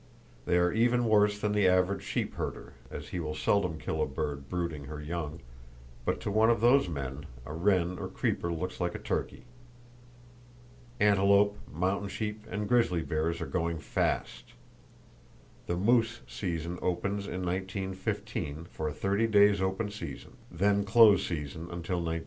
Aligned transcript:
They 0.47 0.57
are 0.57 0.71
even 0.73 1.05
worse 1.05 1.37
than 1.37 1.51
the 1.51 1.67
average 1.67 2.01
sheep 2.01 2.33
herder, 2.33 2.73
as 2.89 3.09
he 3.09 3.19
will 3.19 3.35
seldom 3.35 3.77
kill 3.77 4.01
a 4.01 4.07
bird 4.07 4.49
brooding 4.49 4.85
her 4.85 4.99
young, 4.99 5.41
but 6.05 6.19
to 6.21 6.31
one 6.31 6.49
of 6.49 6.59
those 6.59 6.89
men, 6.89 7.27
a 7.45 7.53
wren 7.53 7.99
or 7.99 8.07
creeper 8.07 8.51
looks 8.51 8.81
like 8.81 8.95
a 8.95 9.05
turkey. 9.05 9.43
Antelope, 10.99 11.55
mountain 11.71 12.09
sheep 12.09 12.47
and 12.49 12.67
grizzly 12.67 13.03
bears 13.03 13.41
are 13.41 13.45
going, 13.45 13.77
fast! 13.77 14.53
The 15.67 15.77
moose 15.77 16.21
season 16.27 16.79
opens 16.81 17.27
in 17.27 17.45
1915, 17.45 18.65
for 18.71 18.87
a 18.87 18.93
30 18.95 19.27
days 19.27 19.61
open 19.61 19.91
season, 19.91 20.31
then 20.49 20.83
close 20.83 21.27
season 21.27 21.69
until 21.69 21.97
1920. 21.97 22.19